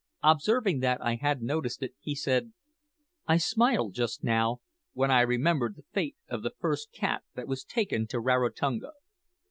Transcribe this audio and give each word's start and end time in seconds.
Observing 0.23 0.79
that 0.79 0.99
I 0.99 1.13
had 1.17 1.43
noticed 1.43 1.83
it, 1.83 1.93
he 1.99 2.15
said: 2.15 2.53
"I 3.27 3.37
smiled 3.37 3.93
just 3.93 4.23
now 4.23 4.61
when 4.93 5.11
I 5.11 5.21
remembered 5.21 5.75
the 5.75 5.83
fate 5.91 6.15
of 6.27 6.41
the 6.41 6.55
first 6.57 6.91
cat 6.91 7.23
that 7.35 7.47
was 7.47 7.63
taken 7.63 8.07
to 8.07 8.19
Rarotonga. 8.19 8.93